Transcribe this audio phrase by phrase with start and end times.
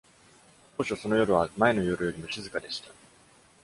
[0.79, 2.89] 当初その夜は前の夜よりも静かでした。